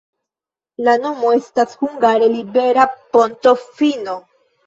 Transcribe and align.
La 0.87 0.95
nomo 1.01 1.33
estas 1.39 1.75
hungare 1.83 2.31
libera-ponto-fino. 2.37 4.19